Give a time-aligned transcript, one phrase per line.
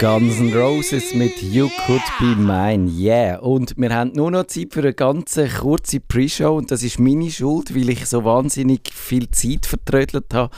[0.00, 3.38] Guns N' Roses mit You Could Be Mine, yeah.
[3.38, 7.30] Und wir haben nur noch Zeit für eine ganz kurze Pre-Show und das ist meine
[7.30, 10.56] Schuld, weil ich so wahnsinnig viel Zeit vertrödelt habe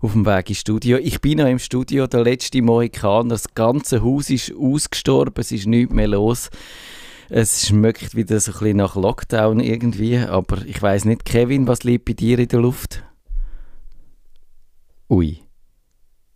[0.00, 0.96] auf dem Weg ins Studio.
[0.96, 5.66] Ich bin noch im Studio, der letzte Mohikan, das ganze Haus ist ausgestorben, es ist
[5.66, 6.48] nichts mehr los.
[7.28, 11.82] Es schmeckt wieder so ein bisschen nach Lockdown irgendwie, aber ich weiß nicht, Kevin, was
[11.82, 13.04] liegt bei dir in der Luft?
[15.10, 15.42] Ui.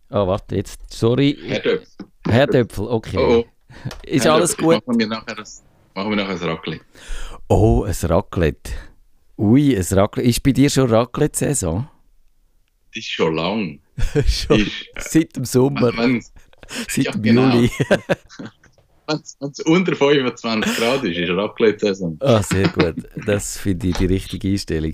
[0.09, 1.39] Ah, oh, warte, jetzt, sorry.
[2.35, 2.55] Herr Döpfel.
[2.55, 3.17] Herr Döpfel, okay.
[3.17, 3.95] Oh, oh.
[4.03, 4.85] Ist alles gut?
[4.85, 5.45] Machen wir nachher ein,
[5.93, 6.85] machen wir nachher ein Raclette.
[7.47, 8.71] Oh, ein Raclette.
[9.37, 10.29] Ui, ein Raclette.
[10.29, 11.87] Ist bei dir schon Raclette-Saison?
[12.93, 13.79] Das ist schon lang.
[14.27, 15.91] schon ist, seit dem Sommer.
[16.87, 17.53] Seit ja, dem genau.
[17.53, 17.71] Juli.
[19.07, 19.19] Wenn
[19.51, 22.17] es unter 25 Grad ist, ist Raclette-Saison.
[22.21, 22.95] Ah, sehr gut.
[23.25, 24.93] Das finde ich die richtige Einstellung.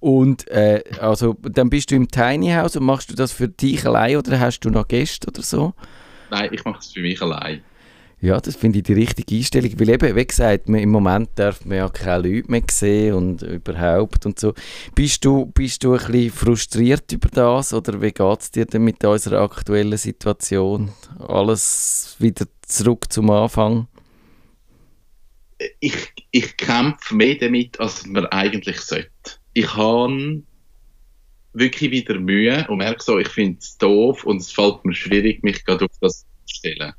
[0.00, 3.86] Und äh, also, dann bist du im Tiny House und machst du das für dich
[3.86, 5.74] allein oder hast du noch Gäste oder so?
[6.30, 7.62] Nein, ich mache es für mich allein.
[8.22, 11.78] Ja, das finde ich die richtige Einstellung, weil eben, wie gesagt, im Moment darf man
[11.78, 14.52] ja keine Leute mehr sehen und überhaupt und so.
[14.94, 18.84] Bist du, bist du ein bisschen frustriert über das oder wie geht es dir denn
[18.84, 20.92] mit unserer aktuellen Situation?
[21.18, 23.88] Alles wieder zurück zum Anfang?
[25.80, 30.42] Ich, ich kämpfe mehr damit, als man eigentlich sollte ich habe
[31.52, 35.42] wirklich wieder Mühe und merke so, ich finde es doof und es fällt mir schwierig,
[35.42, 36.92] mich gerade auf das zu stellen.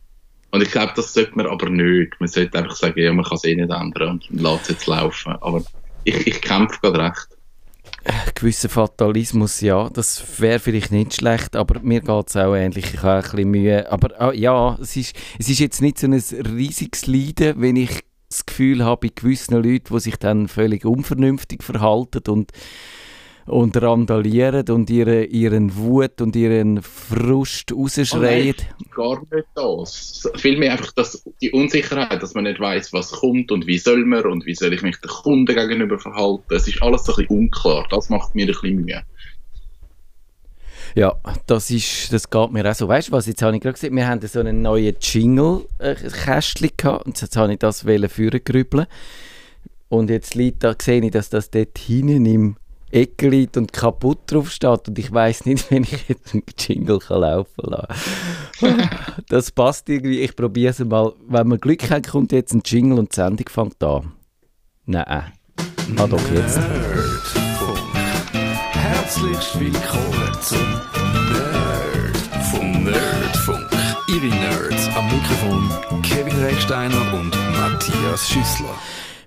[0.51, 2.19] Und ich glaube, das sollte man aber nicht.
[2.19, 4.87] Man sollte einfach sagen, ja, man kann es eh nicht ändern und lässt es jetzt
[4.87, 5.33] laufen.
[5.39, 5.63] Aber
[6.03, 7.27] ich, ich kämpfe gerade recht.
[8.03, 12.93] Äh, gewisser Fatalismus, ja, das wäre vielleicht nicht schlecht, aber mir geht es auch ähnlich.
[12.93, 13.91] Ich habe ein bisschen Mühe.
[13.91, 18.01] Aber oh, ja, es ist, es ist jetzt nicht so ein riesiges Leiden, wenn ich
[18.31, 22.51] das Gefühl habe, bei gewissen Leuten, die sich dann völlig unvernünftig verhalten und,
[23.45, 28.55] und randalieren und ihre, ihren Wut und ihren Frust rausschreien.
[28.57, 30.29] Oh gar nicht das.
[30.35, 34.25] Vielmehr einfach das, die Unsicherheit, dass man nicht weiß, was kommt und wie soll man
[34.25, 36.55] und wie soll ich mich den Kunden gegenüber verhalten.
[36.55, 37.85] Es ist alles so ein bisschen unklar.
[37.89, 39.03] Das macht mir ein bisschen Mühe.
[40.95, 41.15] Ja,
[41.47, 42.87] das, ist, das geht mir auch so.
[42.87, 47.05] Weißt du was, jetzt habe ich gerade gesehen, wir haben so einen neuen Jingle-Kästchen gehabt
[47.05, 48.87] und jetzt habe ich das führen grübeln.
[49.87, 52.55] Und jetzt liegt da, sehe ich, dass das dort hinten im
[52.91, 56.99] Ecke liegt und kaputt drauf steht und ich weiß nicht, wenn ich jetzt einen Jingle
[56.99, 58.89] kann laufen lassen
[59.29, 61.13] Das passt irgendwie, ich probiere es mal.
[61.27, 64.11] Wenn wir Glück haben, kommt jetzt ein Jingle und die Sendung fängt an.
[64.85, 65.31] Nein.
[65.97, 66.59] Ah doch, jetzt.
[68.73, 70.57] Herzlich willkommen zum
[71.29, 72.17] Nerd
[72.49, 73.69] vom Nerdfunk.
[74.07, 78.75] Ihre Nerds am Mikrofon Kevin Recksteiner und Matthias Schüssler.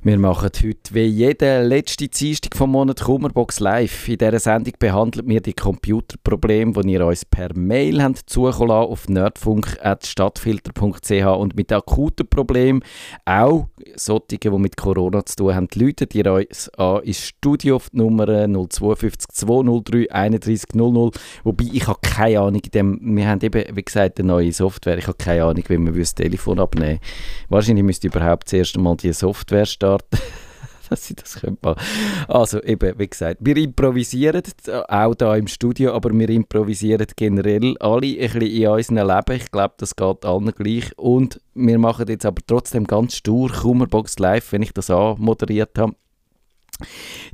[0.06, 4.06] Wir machen heute wie jede letzte Dienstag vom Monat Kummerbox live.
[4.06, 9.08] In dieser Sendung behandeln wir die Computerprobleme, die ihr uns per Mail habt zukommen auf
[9.08, 12.82] nerdfunk.stadtfilter.ch und mit akuten Problemen,
[13.24, 17.88] auch solche, die mit Corona zu tun haben, läutet ihr uns an ins Studio auf
[17.88, 21.12] die Nummer 052 203 31 00.
[21.44, 24.98] Wobei ich habe keine Ahnung, dem, wir haben eben, wie gesagt, eine neue Software.
[24.98, 27.00] Ich habe keine Ahnung, wie man das Telefon abnehmen
[27.48, 30.18] Wahrscheinlich müsste überhaupt zuerst einmal die Software starten starten.
[30.90, 31.58] dass sie das können
[32.28, 34.42] Also eben, wie gesagt, wir improvisieren,
[34.88, 39.40] auch da im Studio, aber wir improvisieren generell alle ein bisschen in unserem Leben.
[39.40, 40.96] Ich glaube, das geht allen gleich.
[40.98, 45.94] Und wir machen jetzt aber trotzdem ganz stur Kummerbox Live, wenn ich das anmoderiert habe.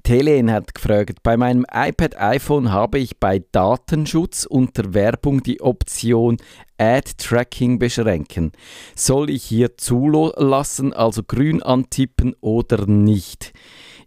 [0.07, 6.37] Helen hat gefragt, bei meinem iPad iPhone habe ich bei Datenschutz unter Werbung die Option
[6.79, 8.53] Ad-Tracking beschränken.
[8.97, 13.53] Soll ich hier zulassen, also grün antippen oder nicht?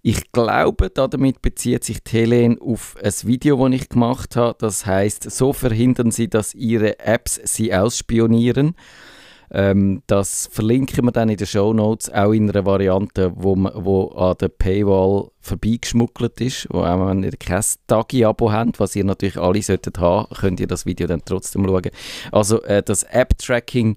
[0.01, 4.57] Ich glaube, damit bezieht sich Helen auf ein Video, das ich gemacht habe.
[4.59, 8.75] Das heißt, so verhindern Sie, dass Ihre Apps Sie ausspionieren.
[9.51, 13.73] Ähm, das verlinken wir dann in den Show Notes, auch in einer Variante, wo, man,
[13.75, 19.03] wo an der Paywall vorbeigeschmuggelt ist, wo auch wenn ihr kein Tagi-Abo habt, was ihr
[19.03, 21.91] natürlich alle solltet haben, könnt ihr das Video dann trotzdem schauen.
[22.31, 23.95] Also äh, das App-Tracking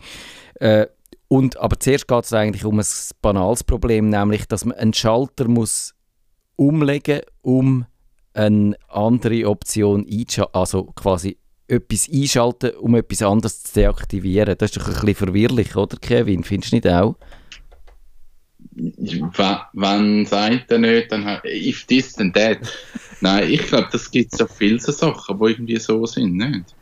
[0.57, 0.87] äh,
[1.29, 2.87] und, aber zuerst geht es eigentlich um ein
[3.21, 5.95] banales Problem, nämlich, dass man einen Schalter muss
[6.57, 7.87] umlegen, um
[8.33, 11.39] eine andere Option einzuschalten, also quasi
[11.69, 14.57] etwas einschalten, um etwas anderes zu deaktivieren.
[14.59, 16.45] Das ist doch ein bisschen verwirrlich, oder Kevin?
[16.45, 17.17] Findest du nicht auch?
[19.73, 22.59] Wenn sagt er nicht, dann if this then that.
[23.21, 26.75] Nein, ich glaube, das gibt so viele so Sachen, die irgendwie so sind, nicht?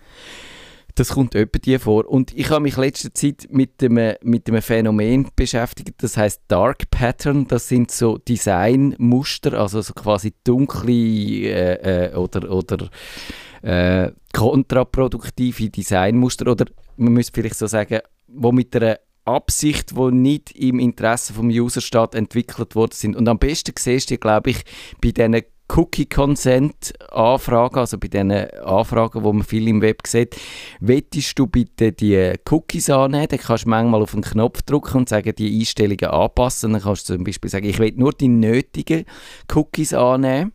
[0.97, 2.09] Das kommt etwa dir vor.
[2.09, 6.89] Und ich habe mich letzte Zeit mit dem, mit dem Phänomen beschäftigt, das heißt Dark
[6.91, 7.49] Pattern.
[7.49, 12.89] Das sind so Designmuster, also so quasi dunkle äh, äh, oder, oder
[13.63, 16.51] äh, kontraproduktive Designmuster.
[16.51, 17.99] Oder man müsste vielleicht so sagen,
[18.29, 23.17] wo mit einer Absicht, die nicht im Interesse vom User steht, entwickelt worden sind.
[23.17, 24.65] Und am besten siehst du, glaube ich,
[25.01, 25.43] bei diesen
[25.75, 30.37] Cookie-Consent-Anfragen, also bei diesen Anfragen, die man viel im Web sieht,
[30.81, 35.09] wettest du bitte die Cookies annehmen, dann kannst du manchmal auf einen Knopf drücken und
[35.09, 36.73] sagen, die Einstellungen anpassen.
[36.73, 39.05] Dann kannst du zum Beispiel sagen, ich will nur die nötigen
[39.53, 40.53] Cookies annehmen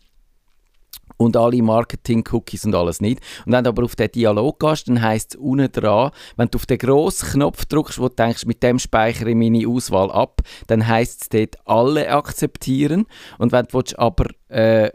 [1.17, 3.19] und alle Marketing-Cookies und alles nicht.
[3.45, 6.57] Und wenn du aber auf den Dialog gehst, dann heisst es unten dran, wenn du
[6.57, 10.39] auf den grossen Knopf drückst, wo du denkst, mit dem speichere ich meine Auswahl ab,
[10.67, 13.05] dann heisst es dort alle akzeptieren.
[13.37, 14.91] Und wenn du aber äh,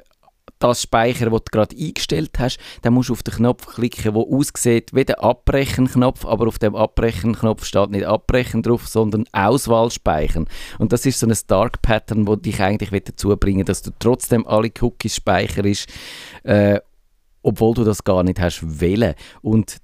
[0.64, 4.22] das speichern, was du gerade eingestellt hast, dann musst du auf den Knopf klicken, der
[4.22, 10.46] aussieht wie der Abbrechen-Knopf, aber auf dem Abbrechen-Knopf steht nicht Abbrechen drauf, sondern Auswahl speichern.
[10.78, 14.46] Und das ist so ein Dark Pattern, wo dich eigentlich dazu bringen dass du trotzdem
[14.46, 15.88] alle Cookies speicherst,
[16.44, 16.80] äh,
[17.42, 19.14] obwohl du das gar nicht hast wählen.
[19.42, 19.78] Und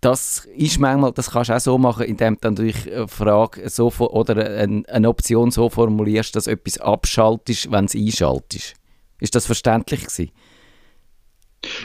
[0.00, 4.58] das ist manchmal, das kannst du auch so machen, indem du eine Frage so oder
[4.58, 8.74] eine, Option so formulierst, dass etwas abschaltest, wenn es einschaltest.
[9.20, 10.30] Ist das verständlich gewesen?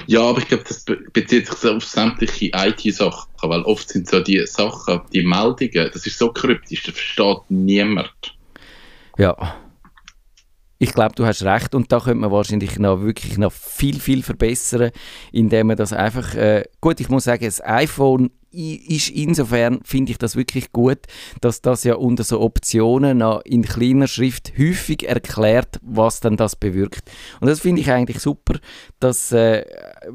[0.05, 4.45] Ja, aber ich glaube, das bezieht sich auf sämtliche IT-Sachen, weil oft sind so die
[4.45, 8.37] Sachen, die Meldungen, das ist so kryptisch, das versteht niemand.
[9.17, 9.55] Ja.
[10.81, 14.23] Ich glaube, du hast recht und da könnte man wahrscheinlich noch wirklich noch viel, viel
[14.23, 14.89] verbessern,
[15.31, 20.17] indem man das einfach, äh, gut, ich muss sagen, das iPhone ist insofern, finde ich
[20.17, 20.97] das wirklich gut,
[21.39, 26.55] dass das ja unter so Optionen noch in kleiner Schrift häufig erklärt, was dann das
[26.55, 27.11] bewirkt.
[27.41, 28.55] Und das finde ich eigentlich super,
[28.99, 29.63] dass äh,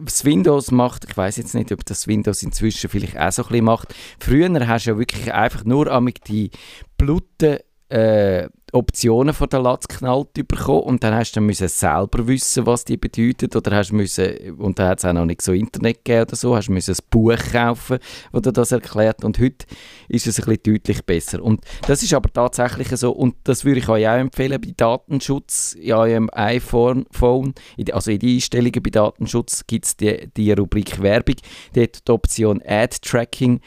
[0.04, 3.48] das Windows macht, ich weiß jetzt nicht, ob das Windows inzwischen vielleicht auch so ein
[3.50, 3.94] bisschen macht.
[4.18, 5.86] Früher hast du ja wirklich einfach nur
[6.26, 6.50] die
[6.98, 7.58] Bluten
[7.88, 12.84] äh, Optionen von der Latz geknallt bekommen und dann hast du müssen selber wissen, was
[12.84, 16.23] die bedeuten oder hast müssen, und da hat es auch noch nicht so Internet gegeben
[16.23, 17.99] oder so, hast müssen ein Buch kaufen,
[18.32, 19.67] das dir das erklärt und heute
[20.08, 21.43] ist es ein bisschen deutlich besser.
[21.43, 25.75] Und das ist aber tatsächlich so und das würde ich euch auch empfehlen bei Datenschutz
[25.75, 27.06] in eurem iPhone,
[27.93, 31.37] also in die Einstellungen bei Datenschutz gibt es die, die Rubrik Werbung,
[31.75, 33.61] dort die Option Ad Tracking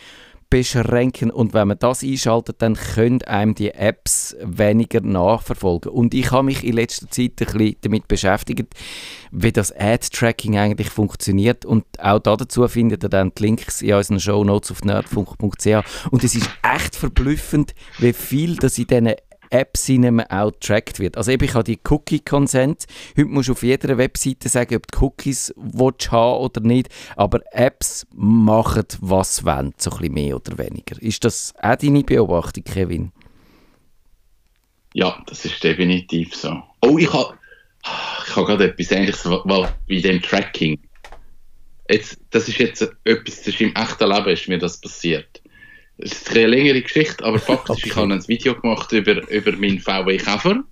[0.50, 1.32] beschränken.
[1.32, 5.92] Und wenn man das einschaltet, dann können einem die Apps weniger nachverfolgen.
[5.92, 8.74] Und ich habe mich in letzter Zeit ein bisschen damit beschäftigt,
[9.32, 11.66] wie das Ad-Tracking eigentlich funktioniert.
[11.66, 16.24] Und auch dazu findet ihr dann die Links in unseren Show Notes auf nerdfunk.ch und
[16.24, 19.14] es ist echt verblüffend, wie viel das in diesen
[19.50, 21.18] Apps in einem auch getrackt wird.
[21.18, 22.86] Also eben, ich habe die Cookie-Consent.
[23.18, 26.90] Heute musst du auf jeder Webseite sagen, ob du Cookies willst haben oder nicht.
[27.16, 31.02] Aber Apps machen, was sie wollen, so ein bisschen mehr oder weniger.
[31.02, 33.12] Ist das auch deine Beobachtung, Kevin?
[34.94, 36.62] Ja, das ist definitiv so.
[36.82, 37.38] Oh, ich habe
[38.28, 40.80] ich habe gerade etwas Ähnliches bei dem Tracking.
[41.90, 45.39] Jetzt, das ist jetzt etwas, das ist im echten Leben ist mir das passiert.
[46.02, 47.90] Es ist eine längere Geschichte, aber faktisch, okay.
[47.90, 50.64] ich habe ein Video gemacht über, über meinen VW Käfer.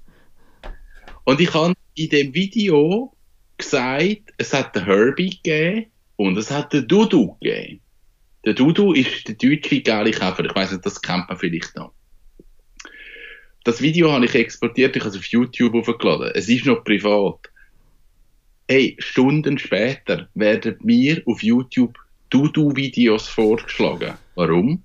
[1.25, 3.13] Und ich habe in dem Video
[3.57, 7.81] gesagt, es hat den Herbie gegeben und es hat den Dudu gegeben.
[8.45, 10.45] Der Dudu ist der deutsche geile Käfer.
[10.45, 11.91] Ich weiß nicht, das kennt man vielleicht noch.
[13.65, 16.31] Das Video habe ich exportiert, ich habe es auf YouTube hochgeladen.
[16.35, 17.51] Es ist noch privat.
[18.69, 21.97] Hey, Stunden später werden mir auf YouTube
[22.29, 24.13] Dudu-Videos vorgeschlagen.
[24.35, 24.83] Warum?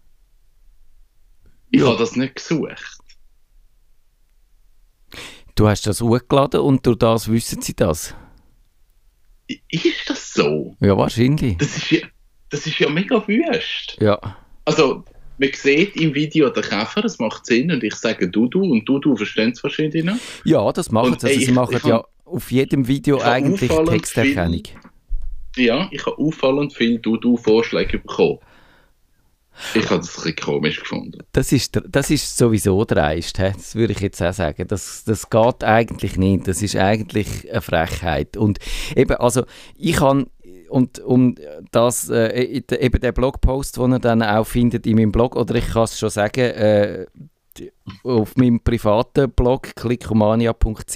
[1.72, 1.86] Ich ja.
[1.86, 2.98] habe das nicht gesucht.
[5.54, 8.14] Du hast das hochgeladen und durch das wissen sie das?
[9.68, 10.76] Ist das so?
[10.80, 11.56] Ja, wahrscheinlich.
[11.56, 12.00] Das ist ja,
[12.50, 13.96] das ist ja mega wüst.
[14.00, 14.18] Ja.
[14.66, 15.04] Also,
[15.38, 19.16] man sieht im Video den Käfer, es macht Sinn und ich sage Dudu und Dudu
[19.16, 20.16] verstehen es wahrscheinlich noch.
[20.44, 21.26] Ja, das machen sie.
[21.26, 24.62] Also, sie machen ich ja auf jedem Video eigentlich Texterkennung.
[25.54, 28.38] Viel, ja, ich habe auffallend viele Dudu-Vorschläge bekommen.
[29.74, 31.18] Ich habe das ein komisch gefunden.
[31.32, 34.66] Das ist, das ist sowieso dreist, das würde ich jetzt auch sagen.
[34.66, 36.48] Das, das geht eigentlich nicht.
[36.48, 38.36] Das ist eigentlich eine Frechheit.
[38.36, 38.58] Und
[38.96, 39.44] eben, also
[39.76, 40.26] ich habe
[40.68, 41.34] und um
[41.70, 45.68] das, äh, eben der Blogpost, den ihr dann auch findet in meinem Blog, oder ich
[45.68, 47.06] kann es schon sagen, äh,
[48.04, 50.94] auf meinem privaten Blog klickomania.ch,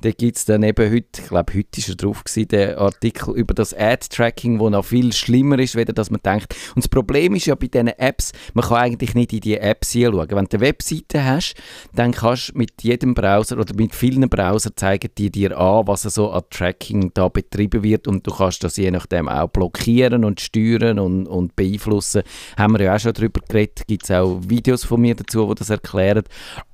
[0.00, 3.34] da gibt es dann eben heute, ich glaube heute ist er drauf gewesen, der Artikel
[3.34, 6.54] über das Ad-Tracking, wo noch viel schlimmer ist, weder dass man denkt.
[6.74, 9.92] Und das Problem ist ja bei diesen Apps, man kann eigentlich nicht in die Apps
[9.92, 10.30] hinschauen.
[10.30, 11.54] Wenn du eine Webseite hast,
[11.94, 16.02] dann kannst du mit jedem Browser oder mit vielen Browsern zeigen die dir an, was
[16.02, 20.40] so an Tracking da betrieben wird und du kannst das je nachdem auch blockieren und
[20.40, 22.22] steuern und, und beeinflussen.
[22.56, 25.54] Haben wir ja auch schon darüber geredet, gibt es auch Videos von mir dazu, wo
[25.54, 26.24] das erklären erklären.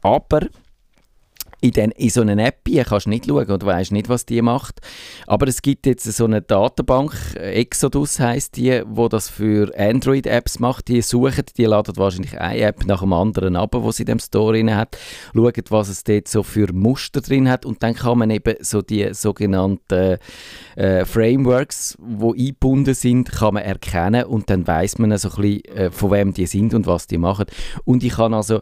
[0.02, 0.48] Aber
[1.60, 4.42] in, den, in so einer App kannst du nicht schauen und weißt nicht, was die
[4.42, 4.80] macht.
[5.26, 10.88] Aber es gibt jetzt so eine Datenbank, Exodus heißt die, wo das für Android-Apps macht.
[10.88, 14.18] Die suchen, die laden wahrscheinlich eine App nach dem anderen ab, wo sie in dem
[14.20, 14.96] Store drin hat,
[15.34, 18.80] schauen, was es dort so für Muster drin hat und dann kann man eben so
[18.80, 20.18] die sogenannten
[20.76, 25.64] äh, Frameworks, wo eingebunden sind, kann man erkennen und dann weiß man so ein bisschen,
[25.64, 27.46] äh, von wem die sind und was die machen.
[27.84, 28.60] Und ich kann also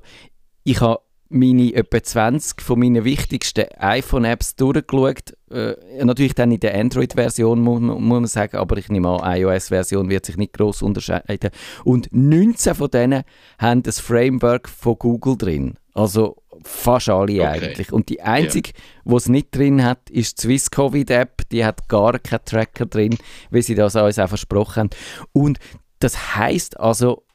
[0.66, 5.36] ich habe meine etwa 20 von meinen wichtigsten iPhone-Apps durchgeschaut.
[5.50, 10.08] Äh, natürlich dann in der Android-Version, muss, muss, man sagen, aber ich nehme an, iOS-Version
[10.08, 11.50] wird sich nicht groß unterscheiden.
[11.84, 13.22] Und 19 von denen
[13.58, 15.74] haben das Framework von Google drin.
[15.94, 17.46] Also fast alle okay.
[17.46, 17.92] eigentlich.
[17.92, 19.02] Und die einzige, yeah.
[19.04, 21.48] die es nicht drin hat, ist die Swiss Covid App.
[21.50, 23.16] Die hat gar keinen Tracker drin,
[23.50, 24.90] wie sie das uns auch versprochen haben.
[25.32, 25.58] Und
[26.00, 27.25] das heißt also,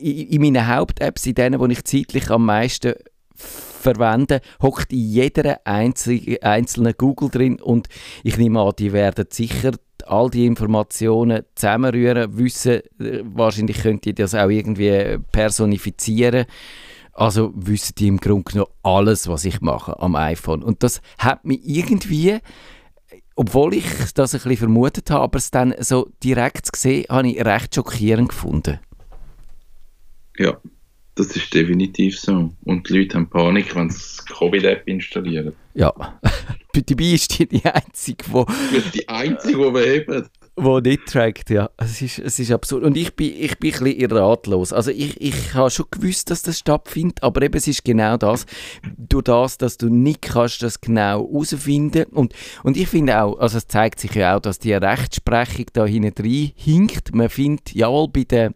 [0.00, 2.94] in meinen Haupt-Apps, in denen, die ich zeitlich am meisten
[3.34, 7.88] verwende, hockt in jeder einzelnen Google drin und
[8.22, 9.72] ich nehme an, die werden sicher
[10.06, 16.46] all die Informationen zusammenrühren, wissen, äh, wahrscheinlich könnt ihr das auch irgendwie personifizieren.
[17.12, 20.62] Also wissen die im Grunde genommen alles, was ich mache am iPhone.
[20.62, 22.38] Und das hat mich irgendwie,
[23.36, 27.44] obwohl ich das ein bisschen vermutet habe, aber es dann so direkt gesehen, habe ich
[27.44, 28.80] recht schockierend gefunden.
[30.40, 30.58] Ja,
[31.16, 32.50] das ist definitiv so.
[32.64, 35.52] Und die Leute haben Panik, wenn sie die Covid-App installieren.
[35.74, 35.92] Ja,
[36.72, 38.46] dabei ist die die einzige, wo...
[38.94, 40.28] Die einzige, die wir haben.
[40.56, 41.68] Wo nicht trackt, ja.
[41.76, 42.84] Es ist, es ist absurd.
[42.84, 44.72] Und ich bin, ich bin ein bisschen ratlos.
[44.72, 48.46] Also ich, ich habe schon gewusst, dass das stattfindet, aber eben es ist genau das.
[48.96, 52.04] Durch das, dass du nicht kannst das genau herausfinden.
[52.12, 55.84] Und, und ich finde auch, also es zeigt sich ja auch, dass die Rechtsprechung da
[55.84, 57.14] hinten rein hinkt.
[57.14, 58.54] Man findet, jawohl, bei der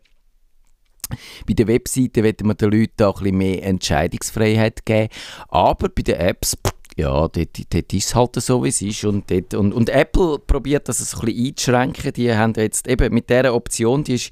[1.46, 5.08] bei den Webseiten wollen wir den Leuten auch ein bisschen mehr Entscheidungsfreiheit geben.
[5.48, 6.56] Aber bei den Apps,
[6.96, 9.04] ja, dort, dort ist es halt so, wie es ist.
[9.04, 12.12] Und, dort, und, und Apple probiert das ein bisschen einzuschränken.
[12.12, 14.30] Die haben jetzt eben mit dieser Option, die, ist,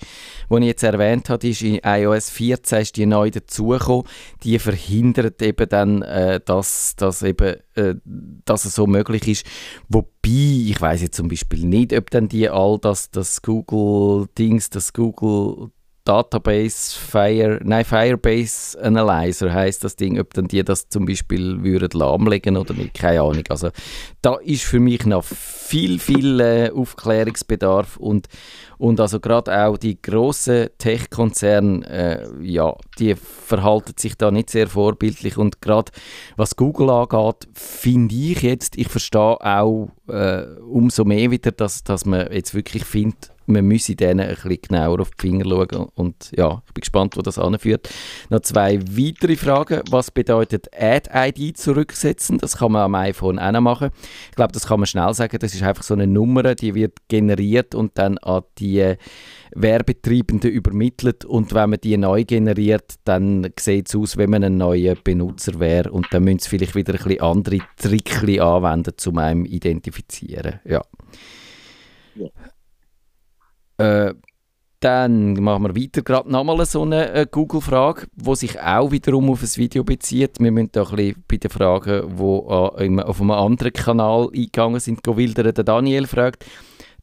[0.49, 4.07] die ich jetzt erwähnt habe, die ist in iOS 14 ist die neu dazugekommen.
[4.45, 7.97] Die verhindert eben dann, äh, dass, dass, eben, äh,
[8.45, 9.47] dass es so möglich ist.
[9.89, 14.93] Wobei, ich weiß jetzt zum Beispiel nicht, ob dann die all das, das Google-Dings, das
[14.93, 15.73] Google
[16.05, 21.99] Database Fire, nein, Firebase Analyzer heißt das Ding, ob dann die das zum Beispiel würden
[21.99, 23.45] lahmlegen oder nicht, keine Ahnung.
[23.49, 23.71] Also
[24.21, 28.27] da ist für mich noch viel, viel äh, Aufklärungsbedarf und,
[28.79, 34.67] und also gerade auch die grossen Tech-Konzerne, äh, ja, die verhalten sich da nicht sehr
[34.67, 35.93] vorbildlich und gerade
[36.37, 42.05] was Google angeht, finde ich jetzt, ich verstehe auch äh, umso mehr wieder, dass, dass
[42.05, 45.89] man jetzt wirklich findet, man müsse denen ein bisschen genauer auf die Finger schauen.
[45.95, 47.89] Und ja, ich bin gespannt, wo das anführt.
[48.31, 49.83] Noch zwei weitere Fragen.
[49.91, 52.39] Was bedeutet Ad-ID zurücksetzen?
[52.39, 53.91] Das kann man am iPhone auch noch machen.
[54.31, 55.39] Ich glaube, das kann man schnell sagen.
[55.39, 58.97] Das ist einfach so eine Nummer, die wird generiert und dann an die
[59.55, 61.25] Werbetreibenden übermittelt.
[61.25, 65.59] Und wenn man die neu generiert, dann sieht es aus, wenn man ein neuer Benutzer
[65.61, 65.91] wäre.
[65.91, 70.61] Und dann müssen sie vielleicht wieder ein bisschen andere Tricks anwenden, um einem identifizieren.
[70.65, 70.83] Ja.
[72.15, 72.29] ja.
[73.83, 74.15] Äh,
[74.81, 76.03] dann machen wir weiter.
[76.03, 80.41] Gerade nochmal so eine äh, Google-Frage, die sich auch wiederum auf ein Video bezieht.
[80.41, 84.81] Wir müssen da ein bisschen bei den Fragen, die äh, auf einem anderen Kanal eingegangen
[84.81, 85.55] sind, wildern.
[85.55, 86.45] Der Daniel fragt,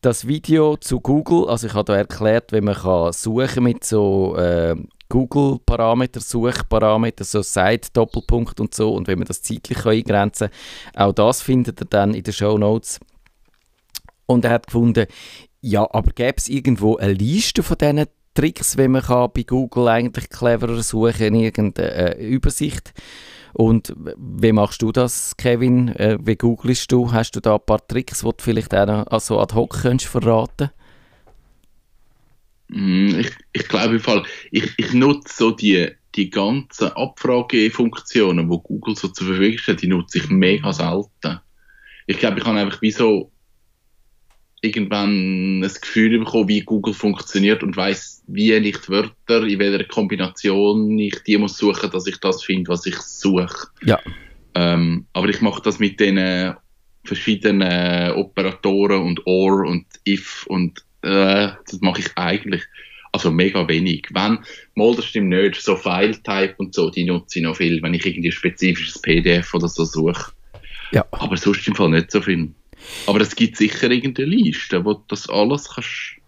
[0.02, 4.36] das Video zu Google, also ich habe da erklärt, wie man kann suchen mit so
[4.38, 4.76] äh,
[5.10, 10.50] Google-Parameter, Suchparameter, so Site, Doppelpunkt und so und wenn man das zeitlich eingrenzen
[10.94, 11.08] kann.
[11.08, 13.00] Auch das findet ihr dann in den Show Notes.
[14.26, 15.08] Und er hat gefunden,
[15.62, 19.88] ja, aber gäbe es irgendwo eine Liste von diesen Tricks, wie man kann bei Google
[19.88, 22.94] eigentlich cleverer suchen, in irgendeine äh, Übersicht?
[23.54, 25.90] Und wie machst du das, Kevin?
[25.90, 27.12] Äh, wie googelst du?
[27.12, 30.12] Hast du da ein paar Tricks, die du vielleicht auch noch also ad hoc könntest
[30.12, 30.70] verraten
[32.70, 34.00] mm, ich, ich glaube
[34.52, 39.88] ich, ich nutze so die, die ganzen Abfragefunktionen, die Google so zur Verfügung stellt, die
[39.88, 41.40] nutze ich mega selten.
[42.06, 43.32] Ich glaube, ich habe einfach wie so
[44.62, 49.86] irgendwann ein Gefühl bekommen, wie Google funktioniert und weiß, wie ich die Wörter, in welcher
[49.86, 53.68] Kombination ich die muss suchen, dass ich das finde, was ich suche.
[53.84, 54.00] Ja.
[54.56, 56.56] Ähm, aber ich mache das mit den
[57.04, 62.64] verschiedenen Operatoren und OR und IF und äh, das mache ich eigentlich
[63.12, 64.08] also mega wenig.
[64.12, 64.40] Wenn,
[64.76, 68.06] mal das stimmt nicht, so File-Type und so, die nutze ich noch viel, wenn ich
[68.06, 70.32] irgendwie ein spezifisches PDF oder so suche.
[70.92, 71.06] Ja.
[71.12, 72.52] Aber sonst im Fall nicht so viel.
[73.08, 76.20] Aber es gibt sicher irgendeine Liste, wo du das alles kannst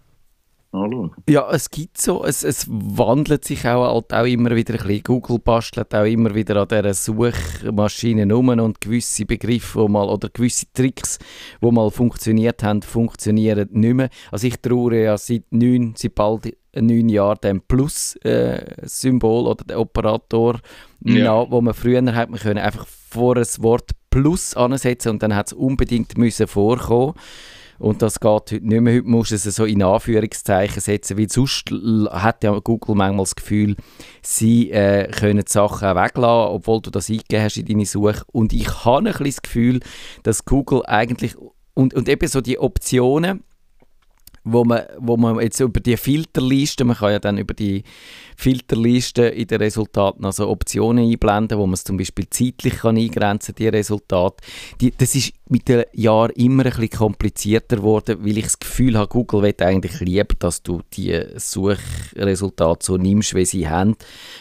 [0.72, 1.12] anschauen.
[1.30, 5.04] Ja, es gibt so, es, es wandelt sich auch, halt auch immer wieder ein bisschen.
[5.04, 10.30] Google bastelt auch immer wieder an dieser Suchmaschine um und gewisse Begriffe wo mal, oder
[10.30, 11.20] gewisse Tricks,
[11.62, 14.10] die mal funktioniert haben, funktionieren nicht mehr.
[14.32, 19.80] Also ich traue ja seit neun, seit bald neun Jahren dem Plus-Symbol äh, oder der
[19.80, 20.60] Operator
[21.04, 21.26] ja.
[21.26, 25.36] nach, wo man früher hat man können einfach vor ein Wort Plus ansetzen und dann
[25.36, 27.16] hat es unbedingt müssen vorkommen
[27.82, 28.98] und das geht heute nicht mehr.
[28.98, 31.72] Heute musst du es so in Anführungszeichen setzen, weil sonst
[32.12, 33.76] hat ja Google manchmal das Gefühl,
[34.22, 38.24] sie äh, können Sachen auch weglassen, obwohl du das eingegeben hast in deine Suche.
[38.32, 39.80] Und ich habe ein bisschen das Gefühl,
[40.22, 41.36] dass Google eigentlich
[41.74, 43.44] und, und eben so die Optionen,
[44.44, 47.84] wo man, wo man jetzt über die Filterliste, man kann ja dann über die
[48.36, 53.54] Filterliste in den Resultaten also Optionen einblenden, wo man es zum Beispiel zeitlich kann eingrenzen
[53.56, 54.44] die Resultate.
[54.80, 58.98] Die, das ist mit den Jahren immer ein bisschen komplizierter geworden, weil ich das Gefühl
[58.98, 63.96] habe, Google will eigentlich lieber, dass du die Suchresultate so nimmst, wie sie haben,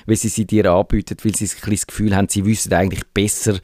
[0.06, 3.58] wie sie sie dir anbieten, weil sie ein das Gefühl haben, sie wissen eigentlich besser,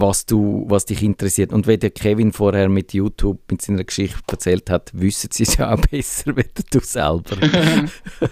[0.00, 1.52] was, du, was dich interessiert.
[1.52, 5.56] Und wenn der Kevin vorher mit YouTube mit seiner Geschichte erzählt hat, wissen sie es
[5.56, 7.36] ja auch besser, als du selber.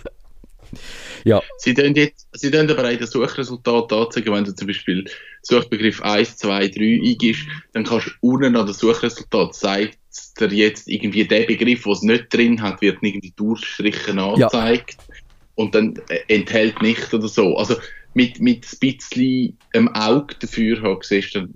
[1.25, 1.43] ja.
[1.59, 5.05] Sie tun, jetzt, sie aber auch das Suchresultat anzeigen, wenn du zum Beispiel
[5.43, 9.99] Suchbegriff 1, 2, 3 eingibst, dann kannst du unten an das Suchresultat zeigt
[10.41, 15.15] dir jetzt irgendwie der Begriff, den es nicht drin hat, wird irgendwie durchstrichen angezeigt ja.
[15.55, 17.57] und dann äh, enthält nicht oder so.
[17.57, 17.77] Also
[18.17, 21.49] mit, mit ein bisschen im Auge dafür habe, siehst du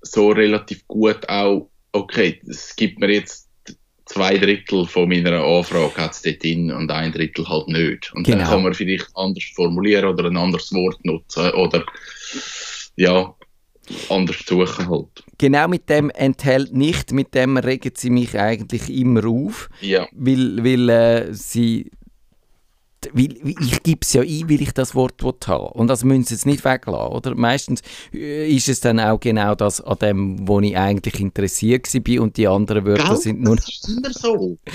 [0.00, 3.50] so relativ gut auch, okay, es gibt mir jetzt
[4.06, 8.14] zwei Drittel von meiner Anfrage hat es dort drin und ein Drittel halt nicht.
[8.14, 8.38] Und genau.
[8.38, 11.84] dann kann man vielleicht anders formulieren oder ein anderes Wort nutzen oder
[12.96, 13.34] ja,
[14.08, 15.22] anders suchen halt.
[15.36, 20.08] Genau mit dem enthält nicht, mit dem regen sie mich eigentlich immer auf, ja.
[20.12, 21.90] weil, weil äh, sie
[23.12, 26.34] weil, ich gebe es ja ein, weil ich das Wort haben Und das müssen sie
[26.34, 27.34] jetzt nicht weglassen, oder?
[27.34, 27.82] Meistens
[28.12, 32.36] äh, ist es dann auch genau das, an dem, wo ich eigentlich interessiert war und
[32.36, 33.16] die anderen Wörter Gell?
[33.16, 33.56] sind nur...
[33.56, 34.58] Das ist immer so.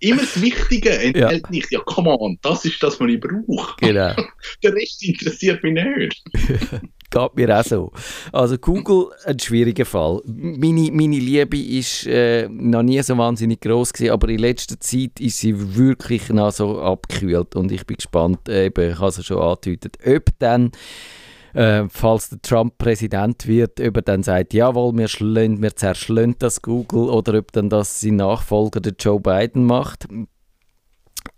[0.00, 1.50] immer das Wichtige enthält ja.
[1.50, 1.72] nicht.
[1.72, 3.76] Ja, come on, das ist das, was ich brauche.
[3.80, 4.14] Genau.
[4.62, 6.22] Der Rest interessiert mich nicht.
[7.10, 7.92] Geht mir auch so.
[8.32, 10.22] Also Google, ein schwieriger Fall.
[10.26, 15.20] Meine, meine Liebe ist äh, noch nie so wahnsinnig groß gewesen, aber in letzter Zeit
[15.20, 19.40] ist sie wirklich noch so abgekühlt und ich bin gespannt, eben, ich habe es schon
[19.40, 20.72] angedeutet, ob dann
[21.54, 26.42] äh, falls der Trump Präsident wird, ob er dann sagt, jawohl, wir, schlönt, wir zerschlönt
[26.42, 30.06] das Google oder ob dann das sein Nachfolger der Joe Biden macht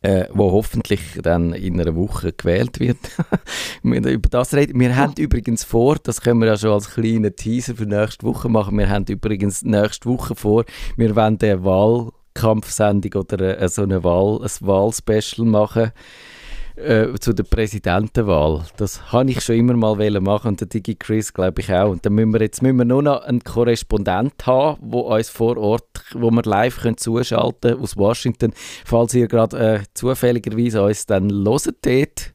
[0.03, 2.99] äh, wo hoffentlich dann in einer Woche gewählt wird.
[3.83, 4.79] über das reden.
[4.81, 8.49] Wir haben übrigens vor, das können wir ja schon als kleinen Teaser für nächste Woche
[8.49, 10.65] machen, wir haben übrigens nächste Woche vor,
[10.97, 15.93] wir wollen eine Wahlkampfsendung oder äh, so eine Wahl, ein Wahlspecial machen
[16.79, 18.65] äh, zu der Präsidentenwahl.
[18.77, 21.91] Das habe ich schon immer mal machen und der Digi Chris glaube ich auch.
[21.91, 25.57] Und dann müssen wir jetzt müssen wir nur noch einen Korrespondent haben, wo uns vor
[25.57, 28.53] Ort, wo wir live können zuschalten aus Washington,
[28.85, 32.33] falls ihr gerade äh, zufälligerweise uns dann loset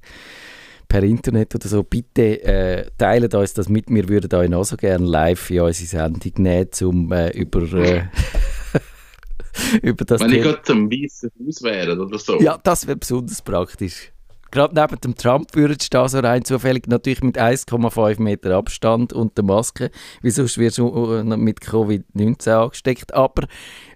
[0.87, 3.89] per Internet oder so, bitte äh, teilt uns das mit.
[3.89, 7.61] Wir würden euch auch so gerne live in unsere Sendung nehmen, um äh, über...
[7.73, 8.03] Äh,
[9.81, 12.39] über das Wenn ich gerade zum Weißen Haus wäre oder so.
[12.39, 14.11] Ja, das wäre besonders praktisch
[14.53, 19.35] gerade neben dem Trump würde stehen, so rein zufällig, natürlich mit 1,5 Meter Abstand und
[19.37, 19.89] der Maske,
[20.21, 23.47] weil sonst wirst du äh, mit Covid-19 angesteckt, aber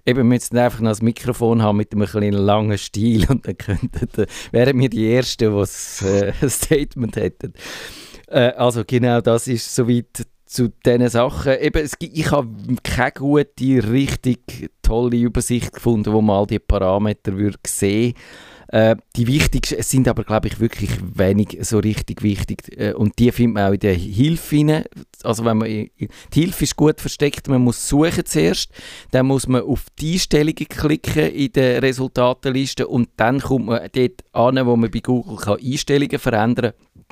[0.05, 4.25] eben, müssen einfach noch das Mikrofon haben mit einem kleinen langen Stiel und dann könnten,
[4.51, 7.53] wären wir die Ersten, die äh, ein Statement hätten.
[8.27, 11.53] Äh, also genau das ist soweit zu diesen Sachen.
[11.59, 12.49] Eben, es, ich habe
[12.83, 18.95] keine gute, richtig tolle Übersicht gefunden, wo man all die Parameter würde sehen würde äh,
[19.15, 22.77] die wichtigsten, sind aber, glaube ich, wirklich wenig so richtig wichtig.
[22.77, 24.83] Äh, und die findet man auch in der Hilfe rein.
[25.23, 28.71] Also wenn man, die Hilfe ist gut versteckt, man muss suchen zuerst,
[29.11, 34.23] dann muss man auf die Einstellungen klicken in der Resultatenliste und dann kommt man dort
[34.33, 37.06] an, wo man bei Google kann Einstellungen verändern kann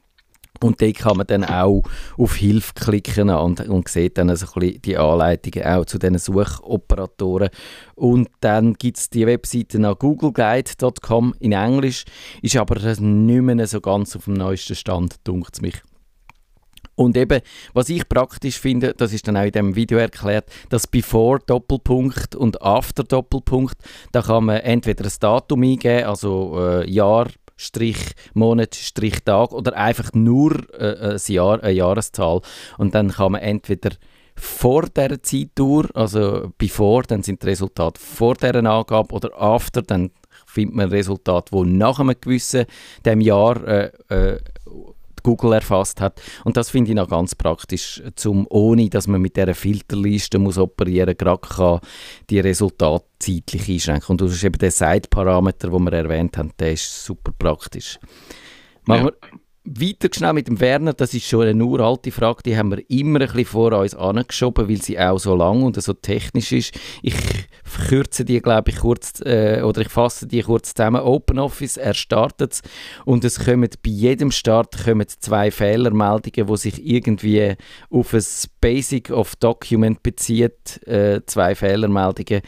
[0.61, 1.83] Und dort kann man dann auch
[2.17, 7.49] auf Hilfe klicken und, und sieht dann also die Anleitungen auch zu diesen Suchoperatoren.
[7.95, 12.05] Und dann gibt es die Webseite nach googleguide.com in Englisch,
[12.41, 15.81] ist aber nicht mehr so ganz auf dem neuesten Stand, dunkt mich.
[16.95, 17.41] Und eben,
[17.73, 22.35] was ich praktisch finde, das ist dann auch in dem Video erklärt, das Before Doppelpunkt
[22.35, 23.75] und After Doppelpunkt,
[24.13, 29.75] da kann man entweder ein Datum eingeben, also äh, Jahr, Strich Monat, Strich Tag oder
[29.75, 32.41] einfach nur äh, ein Jahr, eine Jahreszahl.
[32.77, 33.91] Und dann kann man entweder
[34.35, 40.11] vor der Zeittour, also before, dann sind die Resultate vor dieser Angabe oder after, dann
[40.45, 42.65] findet man Resultate, wo nach einem gewissen
[43.05, 44.39] dem Jahr äh, äh,
[45.25, 46.21] Google erfasst hat.
[46.43, 50.57] Und das finde ich noch ganz praktisch, zum, ohne dass man mit dieser Filterliste muss
[50.57, 51.79] operieren gerade kann
[52.29, 54.11] die Resultate zeitlich einschränken.
[54.11, 57.99] Und das ist eben der Side-Parameter, den wir erwähnt haben, der ist super praktisch.
[58.85, 59.11] Machen ja.
[59.31, 62.89] wir weiter schnell mit dem Werner, das ist schon eine uralte Frage, die haben wir
[62.89, 66.79] immer ein bisschen vor uns angeschoben, weil sie auch so lang und so technisch ist.
[67.01, 67.15] Ich
[67.87, 71.01] kürze die, glaube ich, kurz, äh, oder ich fasse die kurz zusammen.
[71.01, 72.61] OpenOffice, er startet es
[73.05, 77.55] und es kommen bei jedem Start kommen zwei Fehlermeldungen, die sich irgendwie
[77.89, 78.23] auf ein
[78.61, 82.41] Basic of Document bezieht, äh, zwei Fehlermeldungen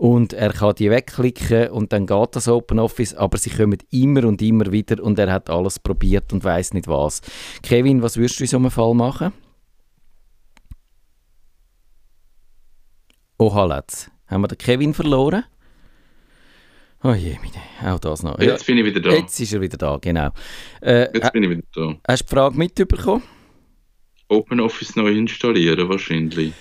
[0.00, 4.40] und er kann die wegklicken und dann geht das OpenOffice, aber sie kommen immer und
[4.40, 7.20] immer wieder und er hat alles probiert und weiß nicht was.
[7.62, 9.34] Kevin, was würdest du in so einem Fall machen?
[13.36, 14.10] Oh, jetzt.
[14.26, 15.44] Haben wir den Kevin verloren?
[17.02, 18.38] Oh je, meine, auch das noch.
[18.38, 19.10] Jetzt bin ich wieder da.
[19.10, 20.30] Jetzt ist er wieder da, genau.
[20.80, 21.94] Äh, jetzt bin ich wieder da.
[22.08, 23.22] Hast du die Frage mitbekommen?
[24.28, 26.54] OpenOffice neu installieren wahrscheinlich.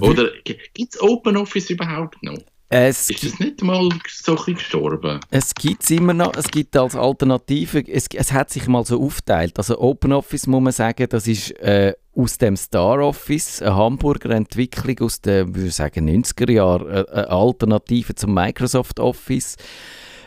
[0.00, 2.38] Oder gibt es OpenOffice überhaupt noch?
[2.74, 5.20] Es ist es nicht mal so ein gestorben?
[5.28, 6.34] Es gibt es immer noch.
[6.34, 9.58] Es gibt als Alternative, es, es hat sich mal so aufteilt.
[9.58, 15.00] Also OpenOffice muss man sagen, das ist äh, aus dem Star Office, eine Hamburger Entwicklung
[15.00, 19.56] aus den, würde ich sagen, 90er Jahren, äh, eine Alternative zum Microsoft Office.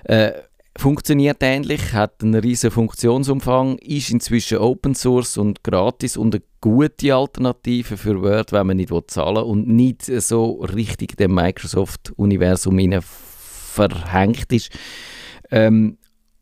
[0.03, 0.33] Äh,
[0.77, 7.15] funktioniert ähnlich, hat einen riesen Funktionsumfang, ist inzwischen Open Source und gratis und eine gute
[7.15, 14.51] Alternative für Word, wenn man nicht zahlen will und nicht so richtig dem Microsoft-Universum verhängt
[14.51, 14.69] ist.
[15.51, 15.97] Ähm,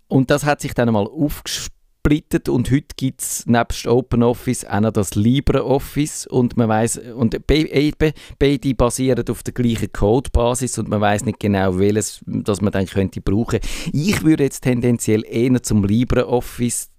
[0.07, 4.81] und das hat sich dann einmal aufgespielt gesplittet und heute gibt es nebst OpenOffice auch
[4.81, 10.99] noch das LibreOffice und man weiß und beide basieren auf der gleichen Codebasis und man
[11.01, 13.59] weiß nicht genau welches, das man dann könnte brauchen.
[13.93, 16.89] Ich würde jetzt tendenziell eher zum LibreOffice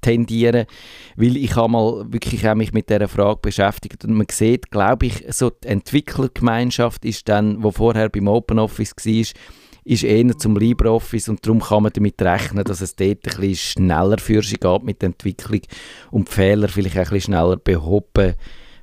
[0.00, 0.64] tendieren,
[1.16, 5.06] weil ich habe mal wirklich auch mich mit dieser Frage beschäftigt und man sieht, glaube
[5.06, 9.24] ich, so die Entwicklergemeinschaft ist dann, wo vorher beim OpenOffice war,
[9.84, 13.54] ist eher zum LibreOffice und darum kann man damit rechnen, dass es dort ein bisschen
[13.54, 15.60] schneller für sich geht mit der Entwicklung
[16.10, 18.34] und die Fehler vielleicht auch ein bisschen schneller behoben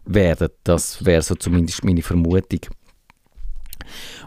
[0.05, 0.49] werden.
[0.63, 2.61] Das wäre so zumindest meine Vermutung.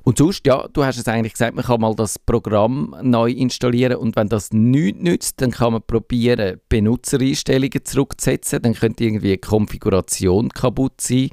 [0.03, 3.97] Und sonst, ja, du hast es eigentlich gesagt, man kann mal das Programm neu installieren
[3.97, 9.39] und wenn das nichts nützt, dann kann man probieren, Benutzereinstellungen zurückzusetzen, dann könnte irgendwie die
[9.39, 11.29] Konfiguration kaputt sein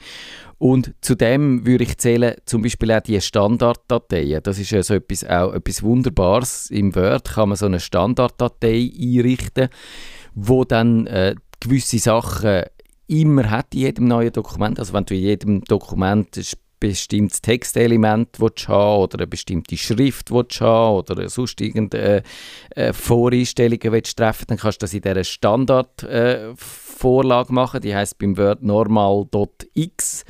[0.60, 4.42] und zudem würde ich zählen, zum Beispiel auch die Standarddateien.
[4.42, 6.72] Das ist ja so etwas, auch etwas Wunderbares.
[6.72, 9.70] Im Word kann man so eine Standarddatei einrichten,
[10.34, 12.64] wo dann äh, gewisse Sachen
[13.08, 14.80] immer hat in jedem neuen Dokument.
[14.80, 20.60] Also wenn du in jedem Dokument bestimmtes Textelement willst haben oder eine bestimmte Schrift willst
[20.62, 22.24] haben oder sonst irgendeine
[22.76, 27.82] äh, Voreinstellungen willst treffen, dann kannst du das in dieser Standardvorlage äh, machen.
[27.82, 30.26] Die heißt beim Word normal.x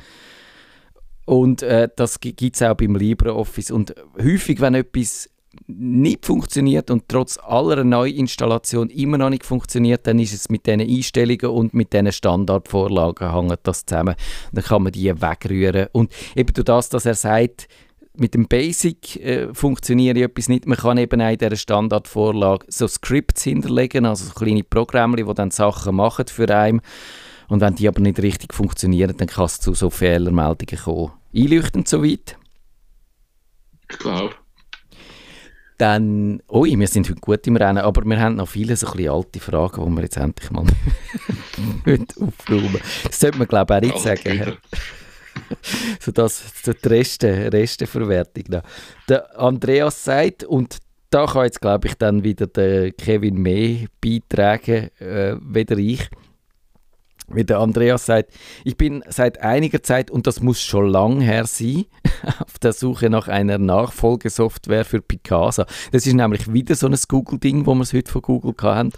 [1.28, 3.70] und äh, das gibt es auch beim LibreOffice.
[3.70, 5.28] Und häufig, wenn etwas
[5.66, 10.80] nicht funktioniert und trotz aller Neuinstallation immer noch nicht funktioniert, dann ist es mit diesen
[10.80, 14.14] Einstellungen und mit diesen Standardvorlagen hängt das zusammen.
[14.52, 15.88] Dann kann man die wegrühren.
[15.92, 17.68] Und eben durch das, dass er sagt,
[18.14, 20.66] mit dem Basic äh, funktioniert etwas nicht.
[20.66, 25.34] Man kann eben auch in dieser Standardvorlage so Scripts hinterlegen, also so kleine Programme, die
[25.34, 26.80] dann Sachen machen für einen.
[27.48, 31.12] Und wenn die aber nicht richtig funktionieren, dann kann es zu so Fehlermeldungen kommen.
[31.34, 32.36] Einleuchtend soweit?
[33.90, 34.34] Ich glaube.
[35.78, 39.08] Dann, ui, wir sind heute gut im Rennen, aber wir haben noch viele so ein
[39.08, 40.64] alte Fragen, die wir jetzt endlich mal
[42.20, 44.56] aufräumen Das sollte man, glaube ich, auch nicht sagen.
[46.00, 48.62] so das, so die Reste, Resteverwertung noch.
[49.08, 50.78] Der Andreas sagt, und
[51.10, 56.08] da kann jetzt, glaube ich, dann wieder der Kevin mehr beitragen, äh, weder ich
[57.28, 58.32] wie der Andreas sagt,
[58.64, 61.84] ich bin seit einiger Zeit, und das muss schon lang her sein,
[62.40, 65.66] auf der Suche nach einer Nachfolgesoftware für Picasa.
[65.92, 68.92] Das ist nämlich wieder so ein Google-Ding, wo wir es heute von Google hatten.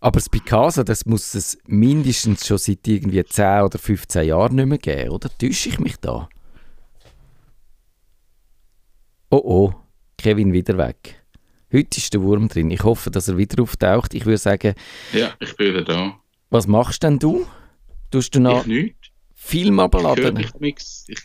[0.00, 4.66] Aber das Picasa, das muss es mindestens schon seit irgendwie 10 oder 15 Jahren nicht
[4.66, 5.30] mehr geben, oder?
[5.38, 6.28] Täusche ich mich da?
[9.30, 9.74] Oh oh,
[10.18, 11.22] Kevin wieder weg.
[11.72, 12.70] Heute ist der Wurm drin.
[12.70, 14.12] Ich hoffe, dass er wieder auftaucht.
[14.12, 14.74] Ich würde sagen...
[15.12, 16.21] Ja, ich bin wieder da.
[16.52, 17.46] Was machst denn du?
[18.10, 18.94] Tust du noch ich.
[19.34, 20.36] Film abladen?
[20.36, 20.52] Ich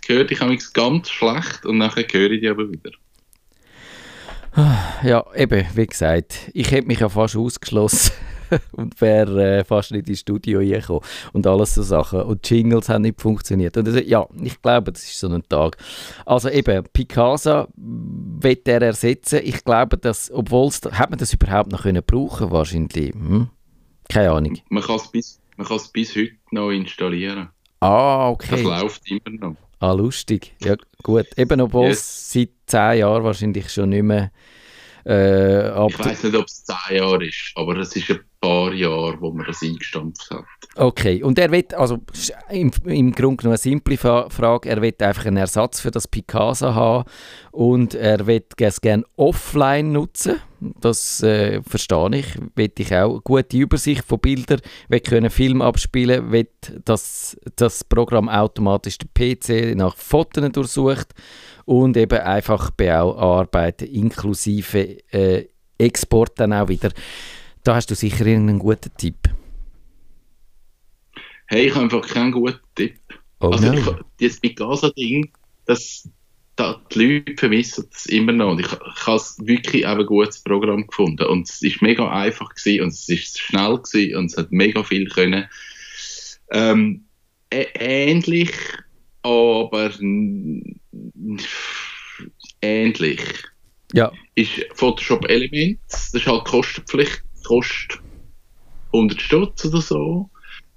[0.08, 2.92] höre dich, ich ganz schlecht und nachher höre ich dich aber wieder.
[5.04, 8.14] Ja, eben, wie gesagt, ich hätte mich ja fast ausgeschlossen
[8.72, 11.02] und wäre äh, fast nicht ins Studio gekommen
[11.34, 12.22] und alles so Sachen.
[12.22, 13.76] Und Jingles haben nicht funktioniert.
[13.76, 15.76] Und also, ja, ich glaube, das ist so ein Tag.
[16.26, 19.42] Also eben, Picasa wird er ersetzen.
[19.44, 23.14] Ich glaube, dass, obwohl es, hat man das überhaupt noch können brauchen wahrscheinlich?
[23.14, 23.50] Hm?
[24.10, 24.58] Keine Ahnung.
[24.70, 25.40] Man kann es bis,
[25.94, 27.50] bis heute noch installieren.
[27.80, 28.48] Ah, okay.
[28.52, 29.56] Das läuft immer noch.
[29.80, 30.56] Ah, lustig.
[30.64, 31.28] Ja, gut.
[31.38, 32.00] Eben, obwohl yes.
[32.00, 34.32] es seit zehn Jahren wahrscheinlich schon nicht mehr.
[35.06, 39.20] Äh, ich weiß nicht, ob es zehn Jahre ist, aber es ist ein paar Jahre,
[39.20, 40.46] wo man das eingestampft hat.
[40.76, 42.00] Okay, und er wird, also
[42.50, 46.76] im, im Grunde genommen eine simple Frage, er wird einfach einen Ersatz für das Picasa
[46.76, 47.10] haben
[47.52, 50.40] und er wird es gerne offline nutzen.
[50.60, 52.26] Das äh, verstehe ich.
[52.56, 56.50] Will ich auch gute Übersicht von Bildern, will können Film abspielen, will,
[56.84, 61.14] dass das Programm automatisch den PC nach Fotos durchsucht
[61.66, 65.48] und eben einfach bearbeiten, inklusive äh,
[65.78, 66.90] Export dann auch wieder.
[67.68, 69.18] Da hast du sicher einen guten Tipp.
[71.48, 72.98] Hey, ich habe einfach keinen guten Tipp.
[73.42, 73.86] Oh also, ich,
[74.22, 75.34] das Picasa-Ding,
[75.66, 76.08] das,
[76.56, 78.52] da, die Leute vermissen das immer noch.
[78.52, 81.26] Und ich, ich habe wirklich ein gutes Programm gefunden.
[81.26, 84.82] Und es war mega einfach gewesen, und es ist schnell gewesen, und es hat mega
[84.82, 85.50] viel können.
[86.52, 87.04] Ähm,
[87.52, 88.54] ähnlich,
[89.24, 89.92] aber
[92.62, 93.22] ähnlich.
[93.92, 94.14] Ja.
[94.36, 98.00] Ist Photoshop Elements, das ist halt Kostenpflicht, kostet
[98.94, 100.30] 100 Stutz oder so.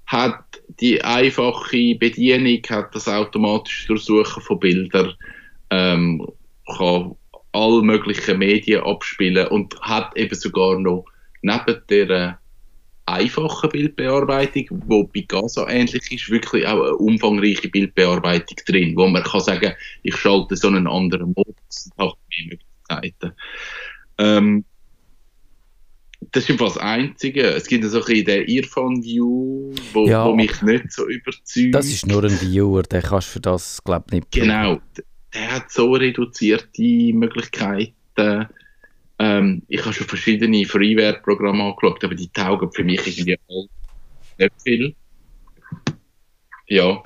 [0.05, 0.43] Hat
[0.79, 5.13] die einfache Bedienung, hat das automatische Durchsuchen von Bildern,
[5.69, 6.27] ähm,
[6.77, 7.15] kann
[7.53, 11.05] alle möglichen Medien abspielen und hat eben sogar noch
[11.41, 12.39] neben der
[13.05, 19.23] einfachen Bildbearbeitung, wo bei Gaza ähnlich ist, wirklich auch eine umfangreiche Bildbearbeitung drin, wo man
[19.23, 23.35] kann sagen, ich schalte so einen anderen Modus und habe mehr Möglichkeiten.
[24.17, 24.65] Ähm,
[26.31, 27.43] das ist einfach das Einzige.
[27.43, 31.73] Es gibt so ein bisschen den Earphone-View, wo, ja, wo, mich nicht so überzeugt.
[31.73, 34.79] Das ist nur ein Viewer, den kannst du für das, glaube ich, nicht Genau.
[35.33, 38.47] Der hat so reduzierte Möglichkeiten.
[39.17, 43.37] Ähm, ich habe schon verschiedene Freeware-Programme angeschaut, aber die taugen für mich irgendwie
[44.37, 44.95] nicht viel.
[46.67, 47.01] Ja.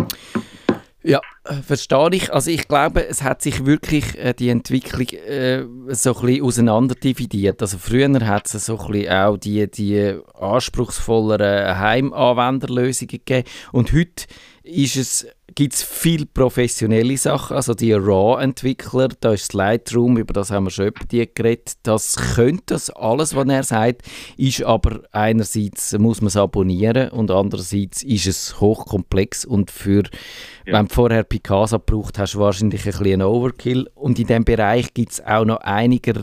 [1.03, 1.21] Ja,
[1.65, 2.33] verstehe ich.
[2.33, 7.61] Also ich glaube, es hat sich wirklich äh, die Entwicklung äh, so ein bisschen auseinanderdividiert.
[7.61, 14.25] Also früher hat es so ein bisschen auch die, die anspruchsvolleren Heimanwenderlösungen gegeben und heute
[14.63, 20.33] ist es gibt es viele professionelle Sachen, also die RAW-Entwickler, da ist das Lightroom, über
[20.33, 24.01] das haben wir schon die geredet, das könnte das alles, was er sagt,
[24.37, 30.03] ist aber einerseits muss man es abonnieren und andererseits ist es hochkomplex und für,
[30.65, 30.73] ja.
[30.73, 33.89] wenn du vorher Picasa gebraucht hast, wahrscheinlich ein bisschen Overkill.
[33.95, 36.13] Und in diesem Bereich gibt es auch noch einiger,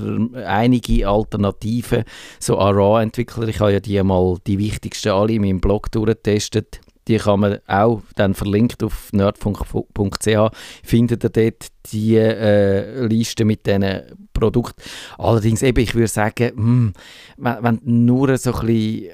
[0.46, 2.05] einige Alternativen,
[2.38, 6.81] so an RAW-Entwickler, ich habe ja die mal die wichtigsten alle in meinem Blog durchgetestet,
[7.09, 10.51] die kann man auch dann verlinkt auf nerdfunk.ch
[10.85, 13.85] findet ihr dort die äh, Liste mit diesen
[14.33, 14.81] Produkten.
[15.18, 16.92] Allerdings eben, ich würde sagen, mh, hm,
[17.38, 19.11] wenn, wenn nur so ein bisschen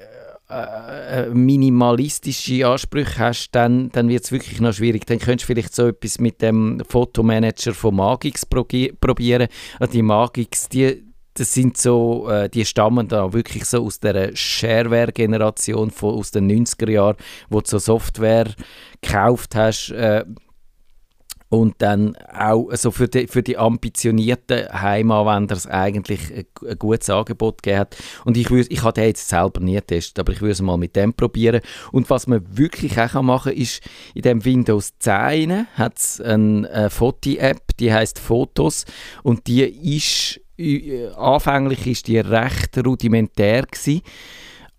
[0.49, 5.05] äh, äh, minimalistische Ansprüche hast, dann, dann wird es wirklich noch schwierig.
[5.05, 9.47] Dann könntest du vielleicht so etwas mit dem Fotomanager von Magix probieren.
[9.79, 11.03] Also die Magix, die,
[11.35, 16.89] das sind so, äh, die stammen da wirklich so aus der Shareware-Generation aus den 90er
[16.89, 17.17] Jahren,
[17.49, 18.47] wo du so Software
[19.01, 20.25] gekauft hast äh,
[21.49, 27.09] und dann auch also für, die, für die ambitionierten Heimanwender es eigentlich ein, ein, gutes
[27.09, 27.97] Angebot gegeben hat.
[28.23, 30.95] Und ich, ich habe den jetzt selber nie getestet, aber ich würde es mal mit
[30.95, 31.61] dem probieren.
[31.91, 33.81] Und was man wirklich auch machen kann, ist,
[34.13, 38.85] in dem Windows 10 hat es eine, eine Foto-App, die heißt Fotos
[39.23, 40.39] und die ist
[41.15, 44.01] anfänglich ist die recht rudimentär gewesen,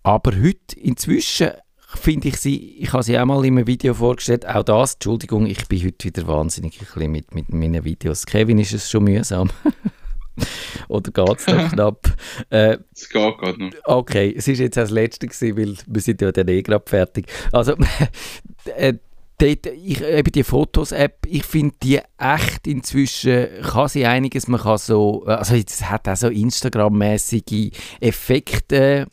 [0.03, 1.49] aber heute inzwischen
[1.95, 5.45] finde ich sie, ich habe sie auch mal in einem Video vorgestellt, auch das, Entschuldigung,
[5.45, 8.25] ich bin heute wieder wahnsinnig ein bisschen mit, mit meinen Videos.
[8.25, 9.49] Kevin, ist es schon mühsam?
[10.87, 12.07] Oder geht es noch knapp?
[12.49, 13.71] Äh, es geht gerade noch.
[13.83, 17.27] Okay, es ist jetzt das Letzte gewesen, weil wir sind ja dann eh gerade fertig.
[17.51, 17.75] Also,
[18.77, 18.93] äh,
[19.37, 24.77] dort, ich, eben die Fotos-App, ich finde die echt inzwischen, kann sie einiges, man kann
[24.77, 29.07] so, also es hat auch so Instagram-mäßige Effekte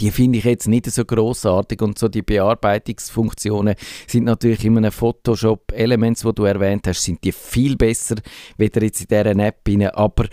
[0.00, 3.74] die finde ich jetzt nicht so großartig und so die Bearbeitungsfunktionen
[4.06, 8.16] sind natürlich in einem Photoshop Elements, wo du erwähnt hast, sind die viel besser,
[8.56, 10.26] weder jetzt in dieser App rein, aber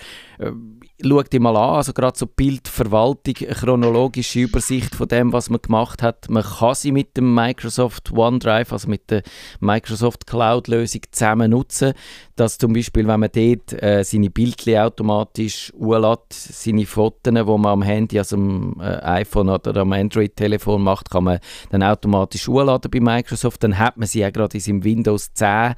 [1.03, 6.01] schau dir mal an, also gerade so Bildverwaltung, chronologische Übersicht von dem, was man gemacht
[6.01, 6.29] hat.
[6.29, 9.23] Man kann sie mit dem Microsoft OneDrive, also mit der
[9.59, 11.93] Microsoft Cloud-Lösung zusammen nutzen,
[12.35, 17.65] dass zum Beispiel, wenn man dort äh, seine Bildchen automatisch urlässt, seine Fotos, die man
[17.65, 22.89] am Handy, also am äh, iPhone oder am Android-Telefon macht, kann man dann automatisch urladen
[22.91, 23.63] bei Microsoft.
[23.63, 25.73] Dann hat man sie auch gerade in seinem Windows 10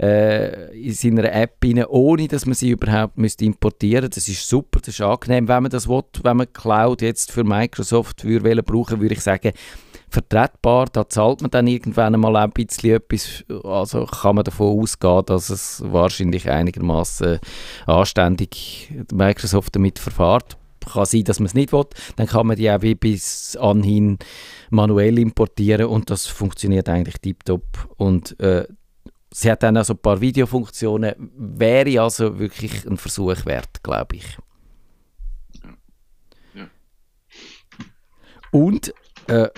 [0.00, 4.20] äh, in seiner App rein, ohne dass man sie überhaupt müsste importieren müsste.
[4.20, 5.48] Das ist super, das ist angenehm.
[5.48, 9.52] Wenn man das will, wenn man Cloud jetzt für Microsoft würde brauchen, würde ich sagen,
[10.08, 10.86] vertretbar.
[10.92, 13.44] Da zahlt man dann irgendwann einmal ein bisschen etwas.
[13.64, 17.38] Also kann man davon ausgehen, dass es wahrscheinlich einigermaßen
[17.86, 20.56] anständig Microsoft damit verfahrt.
[20.90, 21.84] Kann sein, dass man es nicht will.
[22.16, 24.18] Dann kann man die auch wie bis anhin
[24.70, 27.64] manuell importieren und das funktioniert eigentlich tiptop.
[27.96, 28.66] Und äh,
[29.32, 31.14] sie hat dann auch so ein paar Videofunktionen.
[31.36, 34.38] Wäre also wirklich ein Versuch wert, glaube ich.
[38.50, 38.94] Und
[39.26, 39.48] äh,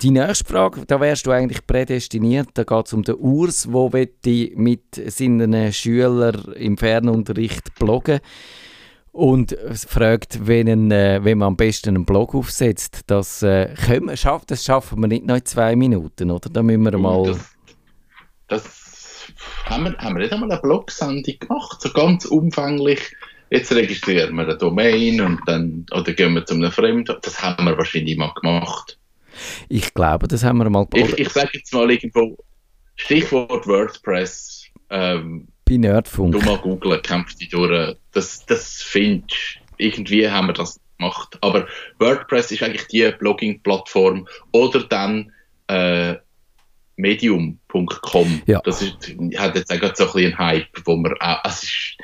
[0.00, 2.48] die nächste Frage, da wärst du eigentlich prädestiniert.
[2.54, 8.20] Da geht es um den Urs, wo mit seinen Schülern im Fernunterricht bloggen
[9.12, 13.02] und fragt, wenn, äh, wenn man am besten einen Blog aufsetzt.
[13.08, 16.48] Das, äh, können wir, das schaffen wir nicht noch in zwei Minuten, oder?
[16.48, 17.24] Da müssen wir mal...
[17.24, 17.56] Das,
[18.46, 18.87] das
[19.64, 23.14] haben, wir, haben wir nicht einmal eine Blog-Sendung gemacht, so ganz umfänglich.
[23.50, 27.16] Jetzt registrieren wir eine Domain und dann, oder gehen wir zu einem Fremden.
[27.22, 28.98] Das haben wir wahrscheinlich mal gemacht.
[29.68, 32.36] Ich glaube, das haben wir mal Ich, ich sage jetzt mal irgendwo,
[32.96, 34.66] Stichwort WordPress.
[34.90, 36.32] Ähm, Bei Nerdfunk.
[36.32, 37.96] Du mal googeln, kämpft die durch.
[38.12, 41.38] Das, das findest Irgendwie haben wir das gemacht.
[41.40, 41.66] Aber
[41.98, 44.26] WordPress ist eigentlich die Blogging-Plattform.
[44.52, 45.32] Oder dann
[45.68, 46.16] äh,
[46.98, 48.42] medium.com.
[48.46, 48.60] Ja.
[48.64, 51.96] Das ist, hat jetzt auch so ein bisschen einen Hype, wo man auch, es ist,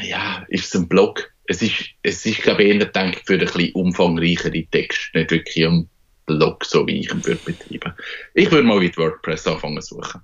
[0.00, 1.30] ja, ist es ein Blog.
[1.46, 5.66] Es ist, es ist, glaube ich, eher gedacht für ein bisschen umfangreichere Texte, nicht wirklich
[5.66, 5.88] um
[6.26, 7.92] Blog, so wie ich ihn würde betreiben.
[8.34, 10.20] Ich würde mal mit WordPress anfangen suchen.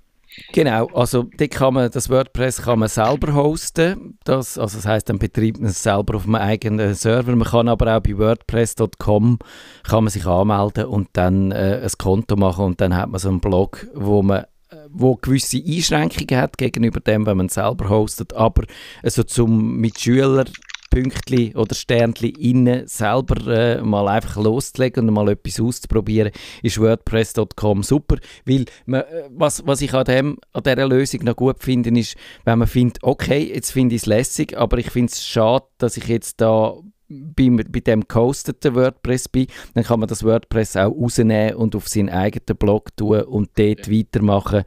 [0.53, 4.17] Genau, also kann man, das WordPress kann man selber hosten.
[4.23, 7.35] Das, also das heißt, dann betreibt man es selber auf einem eigenen Server.
[7.35, 9.39] Man kann aber auch bei WordPress.com
[9.83, 13.29] kann man sich anmelden und dann äh, ein Konto machen und dann hat man so
[13.29, 18.33] einen Blog, wo man äh, wo gewisse Einschränkungen hat gegenüber dem, wenn man selber hostet,
[18.33, 18.63] aber
[19.01, 20.49] also zum mit Schülern
[20.89, 26.31] Pünktchen oder Sternchen innen selber äh, mal einfach loszulegen und mal etwas auszuprobieren,
[26.63, 31.35] ist WordPress.com super, weil man, äh, was, was ich an, dem, an dieser Lösung noch
[31.35, 35.11] gut finde, ist, wenn man findet, okay, jetzt finde ich es lässig, aber ich finde
[35.11, 36.75] es schade, dass ich jetzt da
[37.09, 41.87] bei, bei dem gehosteten WordPress bin, dann kann man das WordPress auch rausnehmen und auf
[41.87, 43.93] seinen eigenen Blog tun und dort ja.
[43.93, 44.63] weitermachen,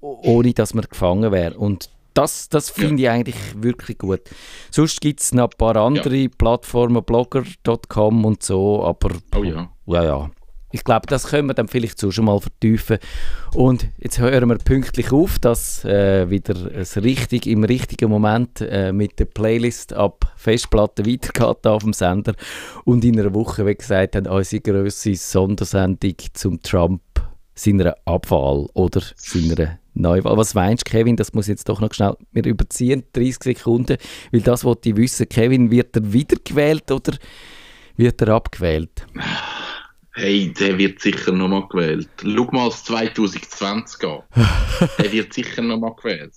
[0.00, 1.56] ohne dass man gefangen wäre.
[1.56, 3.12] Und das, das finde ja.
[3.12, 4.20] ich eigentlich wirklich gut.
[4.70, 6.28] Sonst gibt es noch ein paar andere ja.
[6.36, 9.70] Plattformen, blogger.com und so, aber oh ja.
[9.86, 10.30] ja, ja.
[10.72, 12.98] Ich glaube, das können wir dann vielleicht so schon mal vertiefen.
[13.54, 18.92] Und jetzt hören wir pünktlich auf, dass äh, wieder es richtig, im richtigen Moment äh,
[18.92, 22.34] mit der Playlist ab Festplatte weitergeht auf dem Sender.
[22.84, 27.02] Und in einer Woche, wie gesagt, haben unsere grösste Sondersendung zum Trump
[27.54, 30.36] seiner Abwahl oder seiner Neuwahl.
[30.36, 31.16] Was meinst du, Kevin?
[31.16, 32.16] Das muss jetzt doch noch schnell.
[32.32, 33.96] Wir überziehen 30 Sekunden,
[34.32, 35.28] weil das wollte ich wissen.
[35.28, 37.12] Kevin, wird er wiedergewählt oder
[37.96, 39.06] wird er abgewählt?
[40.12, 42.08] Hey, der wird sicher nochmal gewählt.
[42.22, 44.22] Schau mal es 2020 an.
[44.98, 46.34] der wird sicher nochmal gewählt.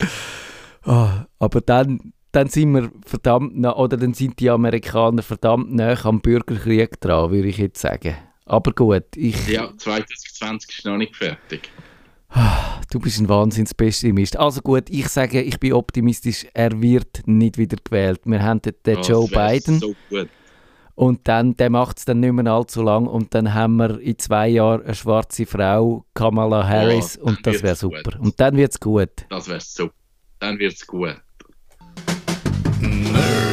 [0.86, 5.98] Oh, aber dann, dann sind wir verdammt nah, oder dann sind die Amerikaner verdammt nah
[6.06, 8.16] am Bürgerkrieg dran, würde ich jetzt sagen.
[8.46, 9.48] Aber gut, ich...
[9.48, 11.70] Ja, 2020 ist noch nicht fertig.
[12.92, 14.38] Du bist ein Wahnsinnspessimist.
[14.38, 18.22] Also gut, ich sage, ich bin optimistisch, er wird nicht wieder gewählt.
[18.26, 19.80] Wir haben den, oh, Joe Biden.
[19.80, 19.96] So
[20.96, 24.18] und dann, der macht es dann nicht mehr allzu lang und dann haben wir in
[24.20, 28.04] zwei Jahren eine schwarze Frau, Kamala Harris, oh, und das wäre super.
[28.04, 28.20] Gut.
[28.20, 29.26] Und dann wird es gut.
[29.30, 29.94] Das wäre super.
[30.38, 31.16] Dann wird es gut.
[32.80, 33.53] Nerdfunk.